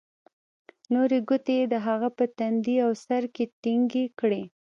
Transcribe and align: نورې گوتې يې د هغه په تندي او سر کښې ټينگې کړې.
نورې 0.93 1.19
گوتې 1.27 1.55
يې 1.59 1.65
د 1.73 1.75
هغه 1.87 2.09
په 2.17 2.25
تندي 2.37 2.75
او 2.85 2.91
سر 3.05 3.23
کښې 3.35 3.45
ټينگې 3.61 4.05
کړې. 4.19 4.43